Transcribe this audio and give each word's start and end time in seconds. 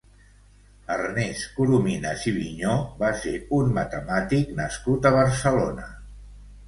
Ernest 0.93 1.43
Corominas 1.57 2.25
i 2.31 2.33
Vigneaux 2.37 2.97
va 3.03 3.13
ser 3.25 3.35
un 3.61 3.69
matemàtic 3.79 4.57
nascut 4.61 5.11
a 5.11 5.17
Barcelona. 5.21 5.87